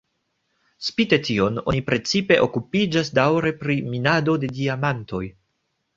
[0.85, 5.25] Spite tion, oni precipe okupiĝas daŭre pri minado de diamantoj.